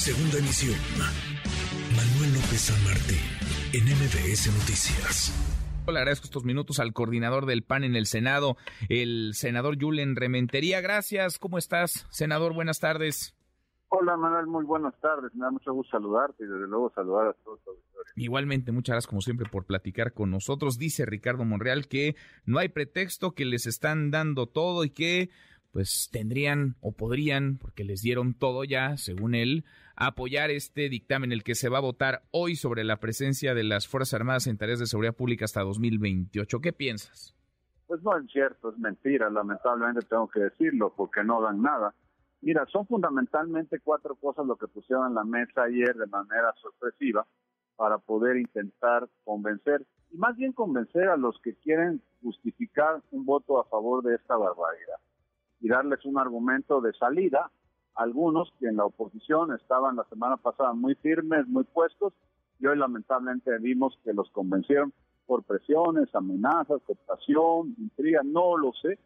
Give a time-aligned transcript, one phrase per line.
[0.00, 0.78] Segunda emisión.
[1.94, 3.20] Manuel López San Martín,
[3.74, 5.30] en MBS Noticias.
[5.86, 8.56] Le agradezco estos minutos al coordinador del PAN en el Senado,
[8.88, 10.80] el senador Julen Rementería.
[10.80, 11.38] Gracias.
[11.38, 12.54] ¿Cómo estás, senador?
[12.54, 13.36] Buenas tardes.
[13.90, 15.34] Hola Manuel, muy buenas tardes.
[15.34, 18.12] Me da mucho gusto saludarte y desde luego saludar a todos los auditores.
[18.16, 20.78] Igualmente, muchas gracias como siempre por platicar con nosotros.
[20.78, 25.28] Dice Ricardo Monreal que no hay pretexto, que les están dando todo y que
[25.72, 29.64] pues tendrían o podrían, porque les dieron todo ya, según él,
[29.96, 33.86] apoyar este dictamen, el que se va a votar hoy sobre la presencia de las
[33.86, 36.60] Fuerzas Armadas en tareas de seguridad pública hasta 2028.
[36.60, 37.36] ¿Qué piensas?
[37.86, 41.94] Pues no es cierto, es mentira, lamentablemente tengo que decirlo, porque no dan nada.
[42.40, 47.26] Mira, son fundamentalmente cuatro cosas lo que pusieron en la mesa ayer de manera sorpresiva
[47.76, 53.60] para poder intentar convencer, y más bien convencer a los que quieren justificar un voto
[53.60, 54.96] a favor de esta barbaridad
[55.60, 57.50] y darles un argumento de salida.
[57.94, 62.14] Algunos que en la oposición estaban la semana pasada muy firmes, muy puestos,
[62.58, 64.92] y hoy lamentablemente vimos que los convencieron
[65.26, 68.98] por presiones, amenazas, cooptación, intriga, no lo sé,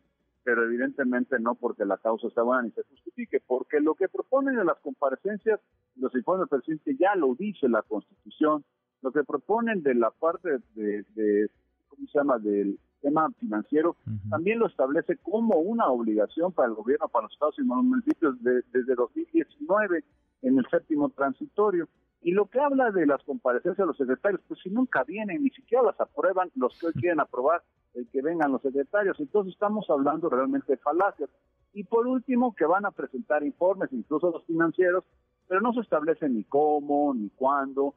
[0.43, 4.59] pero evidentemente no porque la causa está buena ni se justifique, porque lo que proponen
[4.59, 5.61] en las comparecencias,
[5.97, 8.65] los informes del ya lo dice la Constitución,
[9.03, 11.51] lo que proponen de la parte de, de
[11.95, 13.97] ¿cómo se llama?, del tema financiero,
[14.31, 18.37] también lo establece como una obligación para el gobierno, para los estados y los municipios
[18.43, 20.05] desde 2019
[20.43, 21.89] en el séptimo transitorio.
[22.23, 25.51] Y lo que habla de las comparecencias de los secretarios, pues si nunca vienen, ni
[25.51, 29.21] siquiera las aprueban los que hoy quieren aprobar, el que vengan los secretarios.
[29.21, 31.29] Entonces estamos hablando realmente de falacias.
[31.75, 35.05] Y por último, que van a presentar informes, incluso los financieros,
[35.47, 37.95] pero no se establece ni cómo, ni cuándo,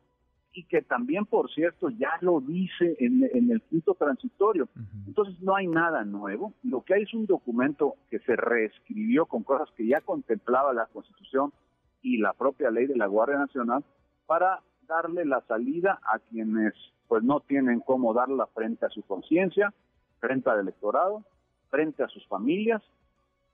[0.57, 4.67] y que también, por cierto, ya lo dice en, el quinto transitorio.
[5.05, 6.51] Entonces no hay nada nuevo.
[6.63, 10.87] Lo que hay es un documento que se reescribió con cosas que ya contemplaba la
[10.87, 11.53] Constitución
[12.01, 13.85] y la propia ley de la Guardia Nacional
[14.25, 16.73] para darle la salida a quienes
[17.07, 19.71] pues no tienen cómo darla frente a su conciencia,
[20.19, 21.23] frente al electorado,
[21.69, 22.81] frente a sus familias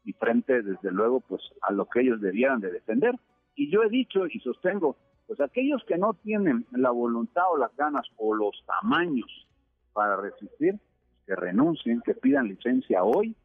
[0.06, 3.14] y frente desde luego pues a lo que ellos debieran de defender.
[3.56, 4.96] Y yo he dicho y sostengo
[5.28, 9.48] pues aquellos que no tienen la voluntad o las ganas o los tamaños
[9.94, 10.80] para resistir,
[11.26, 13.36] que renuncien, que pidan licencia hoy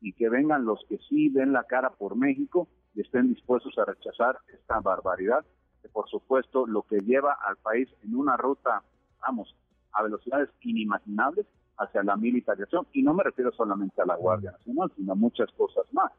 [0.00, 3.84] y que vengan los que sí den la cara por México y estén dispuestos a
[3.84, 5.44] rechazar esta barbaridad,
[5.82, 8.82] que por supuesto lo que lleva al país en una ruta,
[9.20, 9.54] vamos,
[9.92, 11.46] a velocidades inimaginables
[11.78, 15.50] hacia la militarización, y no me refiero solamente a la Guardia Nacional, sino a muchas
[15.52, 16.10] cosas más.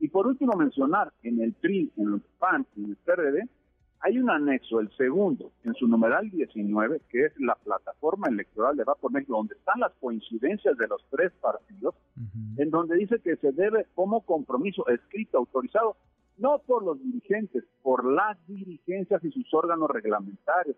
[0.00, 3.48] Y por último mencionar, en el PRI, en el PAN en el PRD,
[4.00, 8.84] hay un anexo, el segundo, en su numeral 19, que es la plataforma electoral de
[8.84, 11.96] Va por México, donde están las coincidencias de los tres partidos,
[12.56, 15.96] en donde dice que se debe como compromiso escrito, autorizado,
[16.36, 20.76] no por los dirigentes, por las dirigencias y sus órganos reglamentarios.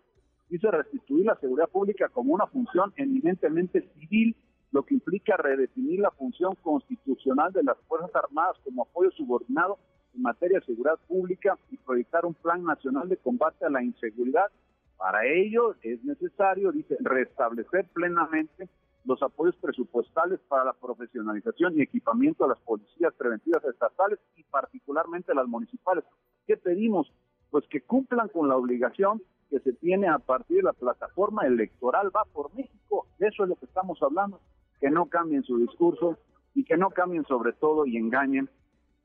[0.49, 4.35] Dice restituir la seguridad pública como una función eminentemente civil,
[4.71, 9.77] lo que implica redefinir la función constitucional de las Fuerzas Armadas como apoyo subordinado
[10.15, 14.47] en materia de seguridad pública y proyectar un plan nacional de combate a la inseguridad.
[14.97, 18.69] Para ello es necesario, dice, restablecer plenamente
[19.05, 25.33] los apoyos presupuestales para la profesionalización y equipamiento de las policías preventivas estatales y particularmente
[25.33, 26.03] las municipales.
[26.45, 27.11] ¿Qué pedimos?
[27.49, 32.11] Pues que cumplan con la obligación que se tiene a partir de la plataforma electoral
[32.15, 33.07] Va por México.
[33.19, 34.39] De eso es lo que estamos hablando.
[34.79, 36.17] Que no cambien su discurso
[36.55, 38.49] y que no cambien sobre todo y engañen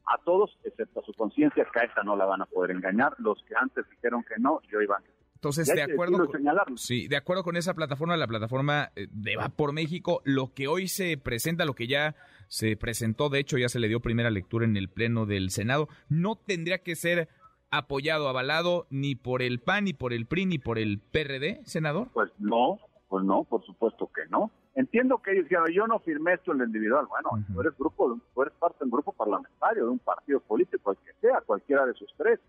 [0.06, 3.14] a todos, excepto a su conciencia, que a esta no la van a poder engañar.
[3.18, 4.98] Los que antes dijeron que no, yo iba
[5.36, 9.50] entonces, de acuerdo, con, sí, de acuerdo con esa plataforma, la plataforma eh, de Va
[9.50, 12.16] por México, lo que hoy se presenta, lo que ya
[12.48, 15.88] se presentó, de hecho ya se le dio primera lectura en el Pleno del Senado,
[16.08, 17.28] no tendría que ser
[17.70, 22.08] apoyado, avalado ni por el PAN, ni por el PRI, ni por el PRD, senador.
[22.14, 22.78] Pues no,
[23.08, 24.50] pues no, por supuesto que no.
[24.74, 27.06] Entiendo que ellos dijeron, yo no firmé esto en el individual.
[27.06, 30.90] Bueno, tú eres grupo, tú eres parte de un grupo parlamentario, de un partido político,
[30.90, 32.40] el que sea, cualquiera de sus tres.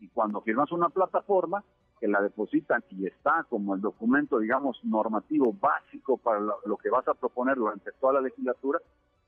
[0.00, 1.62] Y cuando firmas una plataforma
[2.00, 7.06] que la depositan y está como el documento, digamos, normativo básico para lo, que vas
[7.08, 8.78] a proponer durante toda la legislatura,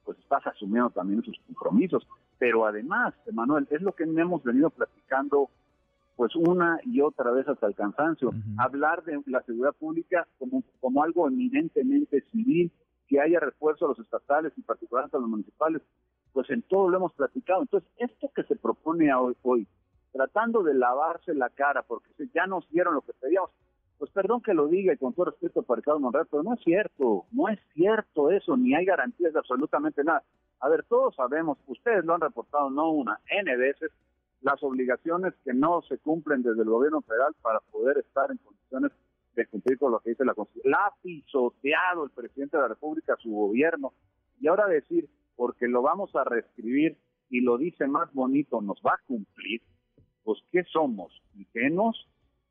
[0.04, 2.06] pues estás asumiendo también sus compromisos.
[2.38, 5.50] Pero además, Emanuel, es lo que hemos venido platicando
[6.20, 8.30] pues una y otra vez hasta el cansancio.
[8.58, 12.70] Hablar de la seguridad pública como, como algo eminentemente civil,
[13.08, 15.80] que haya refuerzo a los estatales y particularmente a los municipales,
[16.34, 17.62] pues en todo lo hemos platicado.
[17.62, 19.66] Entonces, esto que se propone hoy, hoy
[20.12, 23.48] tratando de lavarse la cara, porque ya nos dieron lo que pedíamos,
[23.96, 26.60] pues perdón que lo diga y con todo respeto para Ricardo Monreal, pero no es
[26.60, 30.22] cierto, no es cierto eso, ni hay garantías de absolutamente nada.
[30.60, 33.90] A ver, todos sabemos, ustedes lo han reportado no una, N veces,
[34.42, 38.92] las obligaciones que no se cumplen desde el gobierno federal para poder estar en condiciones
[39.34, 40.72] de cumplir con lo que dice la Constitución.
[40.72, 43.92] La ha pisoteado el presidente de la República, su gobierno,
[44.40, 46.96] y ahora decir, porque lo vamos a reescribir
[47.28, 49.62] y lo dice más bonito, nos va a cumplir,
[50.24, 51.12] pues ¿qué somos?
[51.34, 52.08] ¿Ingenuos?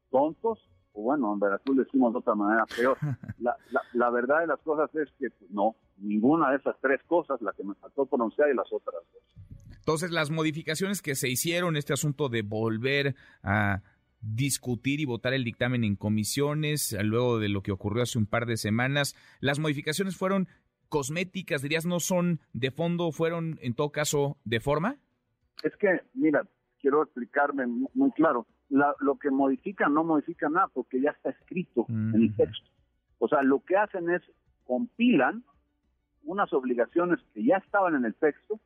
[0.10, 0.60] ¿Tontos?
[0.94, 2.98] O bueno, en Veracruz decimos de otra manera peor.
[3.40, 3.56] La,
[3.94, 7.54] la, verdad de las cosas es que pues, no, ninguna de esas tres cosas, la
[7.54, 9.59] que me faltó pronunciar y las otras dos.
[9.90, 13.82] Entonces, las modificaciones que se hicieron, este asunto de volver a
[14.22, 18.46] discutir y votar el dictamen en comisiones, luego de lo que ocurrió hace un par
[18.46, 20.48] de semanas, las modificaciones fueron
[20.90, 24.98] cosméticas, dirías, no son de fondo, fueron en todo caso de forma?
[25.64, 26.46] Es que, mira,
[26.80, 27.66] quiero explicarme
[27.96, 28.46] muy claro.
[28.70, 32.70] lo que modifica no modifica nada porque ya está escrito en el texto.
[33.18, 34.22] O sea, lo que hacen es
[34.66, 35.44] compilan
[36.26, 38.60] unas obligaciones que ya estaban en el texto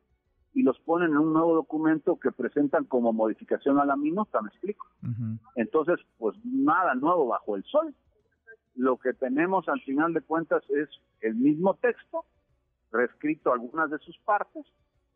[0.54, 4.48] y los ponen en un nuevo documento que presentan como modificación a la minuta, me
[4.48, 4.86] explico.
[5.56, 7.94] Entonces, pues nada nuevo bajo el sol
[8.74, 10.88] lo que tenemos al final de cuentas es
[11.20, 12.24] el mismo texto,
[12.90, 14.64] reescrito algunas de sus partes,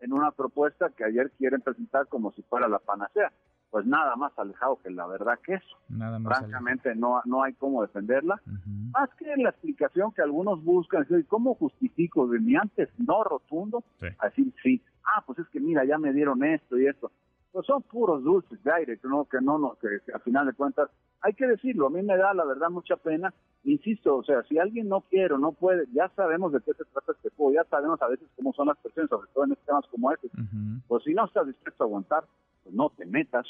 [0.00, 3.32] en una propuesta que ayer quieren presentar como si fuera la panacea.
[3.70, 5.76] Pues nada más alejado que la verdad que eso.
[5.88, 8.40] Nada más Francamente no, no hay cómo defenderla.
[8.92, 13.84] Más que la explicación que algunos buscan, ¿cómo justifico de mi antes no rotundo?
[14.18, 17.10] Así sí, ah, pues es que mira, ya me dieron esto y esto.
[17.52, 19.24] Pues son puros dulces de aire, ¿no?
[19.24, 20.90] que no, no que, que al final de cuentas
[21.20, 23.32] hay que decirlo, a mí me da la verdad mucha pena,
[23.64, 26.84] insisto, o sea, si alguien no quiere o no puede, ya sabemos de qué se
[26.84, 29.84] trata este juego, ya sabemos a veces cómo son las personas, sobre todo en temas
[29.90, 30.28] como este,
[30.86, 32.24] pues si no estás dispuesto a aguantar,
[32.68, 33.46] pues no te metas,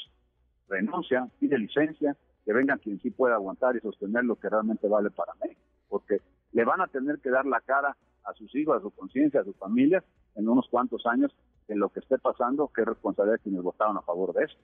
[0.69, 5.09] renuncia, pide licencia, que venga quien sí pueda aguantar y sostener lo que realmente vale
[5.11, 5.51] para mí,
[5.89, 6.21] porque
[6.53, 9.43] le van a tener que dar la cara a sus hijos, a su conciencia, a
[9.43, 10.03] sus familias
[10.35, 11.35] en unos cuantos años
[11.67, 14.57] en lo que esté pasando, que es responsabilidad de quienes votaron a favor de eso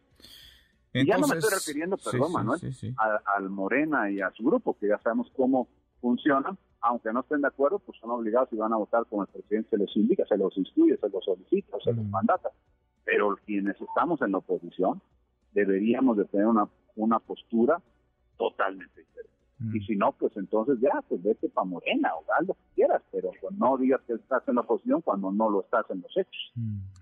[1.01, 2.61] y ya no me estoy refiriendo, perdón, Manuel,
[3.35, 5.67] al Morena y a su grupo, que ya sabemos cómo
[5.99, 9.27] funcionan, aunque no estén de acuerdo, pues son obligados y van a votar como el
[9.27, 12.49] presidente se les indica, se los instruye, se los solicita, se los mandata.
[13.05, 15.01] Pero quienes estamos en la oposición
[15.53, 17.81] deberíamos de tener una, una postura
[18.37, 19.35] totalmente diferente.
[19.73, 23.01] Y si no, pues entonces ya, pues vete para Morena o haz lo que quieras,
[23.09, 26.11] pero pues no digas que estás en la oposición cuando no lo estás en los
[26.17, 26.51] hechos.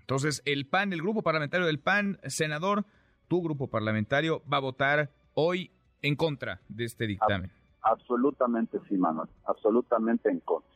[0.00, 2.84] Entonces, el PAN, el grupo parlamentario del PAN, senador,
[3.26, 5.72] tu grupo parlamentario va a votar hoy
[6.02, 7.50] en contra de este dictamen.
[7.82, 10.70] absolutamente sí, Manuel, absolutamente en contra.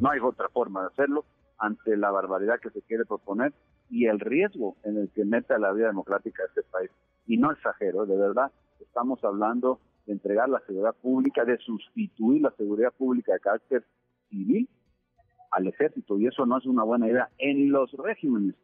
[0.00, 1.26] No hay otra forma de hacerlo
[1.58, 3.52] ante la barbaridad que se quiere proponer
[3.90, 6.90] y el riesgo en el que mete a la vida democrática de este país.
[7.26, 8.50] Y no exagero, de verdad,
[8.80, 13.84] estamos hablando de entregar la seguridad pública, de sustituir la seguridad pública de carácter
[14.28, 14.68] civil
[15.50, 18.54] al ejército, y eso no es una buena idea en los regímenes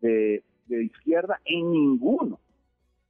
[0.00, 2.38] de, de izquierda, en ninguno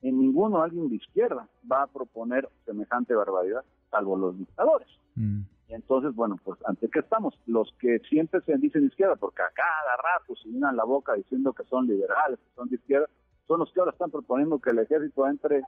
[0.03, 4.89] en ninguno alguien de izquierda va a proponer semejante barbaridad, salvo los dictadores.
[5.17, 5.41] Mm.
[5.69, 9.51] Y entonces, bueno, pues ante qué estamos, los que siempre se dicen izquierda, porque a
[9.55, 13.07] cada rato se llenan la boca diciendo que son liberales, que son de izquierda,
[13.47, 15.63] son los que ahora están proponiendo que el ejército entre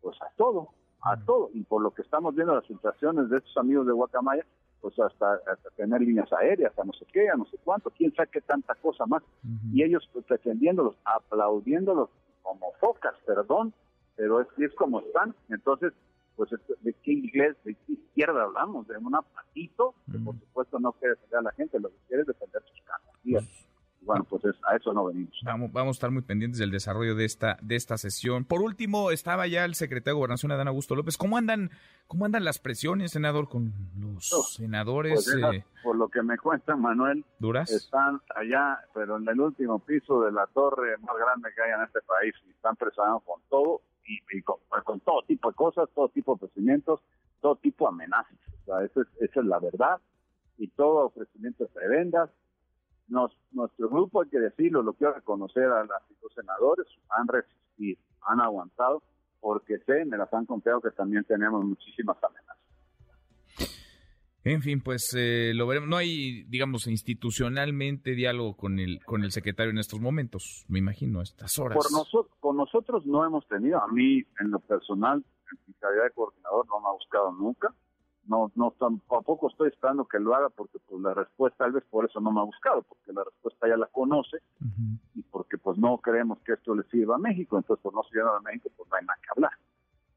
[0.00, 0.70] pues a todo,
[1.02, 1.50] a todo.
[1.54, 4.44] Y por lo que estamos viendo las filtraciones de estos amigos de Guacamaya,
[4.80, 5.38] pues hasta,
[5.76, 8.74] tener líneas aéreas, a no sé qué, a no sé cuánto, quién sabe qué tanta
[8.74, 9.22] cosa más.
[9.72, 12.10] Y ellos pues, pretendiéndolos, aplaudiéndolos
[12.42, 13.72] como focas, perdón,
[14.16, 15.32] pero es, es como están.
[15.48, 15.92] Entonces,
[16.36, 20.92] pues de qué inglés, de qué izquierda hablamos, de un apatito, que por supuesto no
[20.92, 23.10] quiere defender a la gente, lo que quiere es defender sus casas.
[23.22, 23.68] Pues,
[24.04, 25.40] bueno, pues a eso no venimos.
[25.44, 28.44] Vamos, vamos a estar muy pendientes del desarrollo de esta, de esta sesión.
[28.44, 31.16] Por último, estaba ya el secretario de Gobernación, Adán Augusto López.
[31.16, 31.70] ¿Cómo andan,
[32.08, 35.30] cómo andan las presiones, senador, con los senadores?
[35.40, 35.64] Pues eh?
[35.84, 37.70] por lo que me cuenta Manuel, ¿Duras?
[37.70, 41.84] están allá, pero en el último piso de la torre más grande que hay en
[41.84, 46.32] este país y están presionando con todo y, con, todo tipo de cosas, todo tipo
[46.32, 47.00] de ofrecimientos,
[47.40, 48.38] todo tipo de amenazas.
[48.62, 50.00] O sea, esa es, esa es la verdad
[50.58, 52.30] y todo ofrecimiento de prebendas
[53.52, 59.02] nuestro grupo, hay que decirlo, lo quiero reconocer a, los senadores, han resistido, han aguantado,
[59.40, 62.51] porque sé, me las han confiado que también tenemos muchísimas amenazas.
[64.44, 65.88] En fin, pues eh, lo veremos.
[65.88, 71.20] No hay, digamos, institucionalmente diálogo con el con el secretario en estos momentos, me imagino,
[71.20, 71.76] a estas horas.
[71.76, 73.82] Por nosotros, con nosotros no hemos tenido.
[73.82, 75.18] A mí, en lo personal,
[75.50, 77.72] en mi calidad de coordinador, no me ha buscado nunca
[78.26, 82.04] no, no tampoco estoy esperando que lo haga porque pues la respuesta tal vez por
[82.04, 84.38] eso no me ha buscado, porque la respuesta ya la conoce
[85.14, 88.36] y porque pues no creemos que esto le sirva a México, entonces pues no sirva
[88.36, 89.52] a México pues no hay nada que hablar.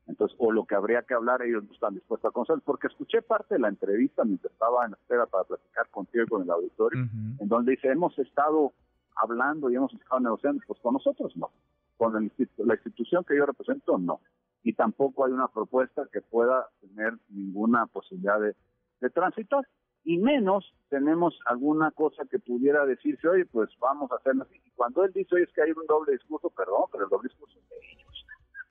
[0.08, 3.22] Entonces, o lo que habría que hablar ellos no están dispuestos a conocer, porque escuché
[3.22, 7.08] parte de la entrevista mientras estaba en espera para platicar contigo con el auditorio,
[7.40, 8.74] en donde dice, hemos estado
[9.16, 11.50] hablando y hemos estado negociando, pues con nosotros no.
[11.98, 12.14] Con
[12.58, 14.20] la institución que yo represento, no.
[14.64, 18.56] Y tampoco hay una propuesta que pueda tener ninguna posibilidad de,
[19.02, 19.66] de transitar.
[20.04, 24.62] Y menos tenemos alguna cosa que pudiera decirse, oye, pues vamos a hacerlo así.
[24.64, 27.30] Y cuando él dice, oye, es que hay un doble discurso, perdón, pero el doble
[27.30, 27.58] discurso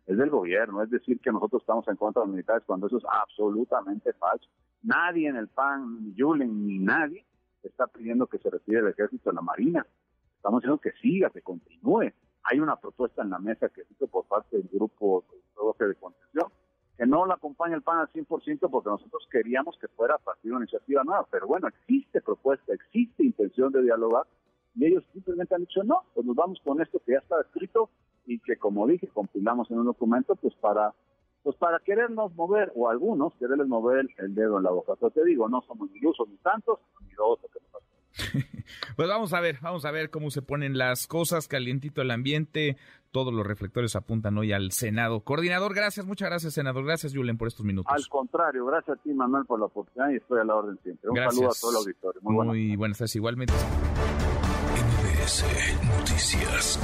[0.06, 0.82] es del gobierno.
[0.82, 4.48] Es decir, que nosotros estamos en contra de los militares cuando eso es absolutamente falso.
[4.82, 7.24] Nadie en el PAN, ni Julen, ni nadie
[7.62, 9.86] está pidiendo que se retire el ejército de la Marina.
[10.36, 12.12] Estamos diciendo que siga, que continúe.
[12.42, 15.24] Hay una propuesta en la mesa que hizo por parte del grupo
[15.78, 16.52] de contención,
[16.96, 20.50] que no la acompaña el PAN al 100% porque nosotros queríamos que fuera a partir
[20.50, 21.26] de una iniciativa nueva.
[21.30, 24.26] Pero bueno, existe propuesta, existe intención de dialogar
[24.74, 27.90] y ellos simplemente han dicho no, pues nos vamos con esto que ya está escrito
[28.26, 30.94] y que como dije, compilamos en un documento pues para
[31.42, 34.94] pues para querernos mover, o algunos quererles mover el dedo en la boca.
[34.98, 37.84] Pero te digo, no somos ni usos ni tantos, ni dos que nos
[38.96, 42.78] Pues vamos a ver, vamos a ver cómo se ponen las cosas, calientito el ambiente,
[43.10, 45.20] todos los reflectores apuntan hoy al Senado.
[45.20, 46.84] Coordinador, gracias, muchas gracias, senador.
[46.84, 47.92] Gracias, Julen, por estos minutos.
[47.94, 51.10] Al contrario, gracias a ti, Manuel, por la oportunidad y estoy a la orden siempre.
[51.10, 52.20] Un saludo a todo el auditorio.
[52.22, 53.52] Muy, Muy buenas tardes, igualmente.
[54.74, 55.44] NBS
[55.98, 56.80] Noticias.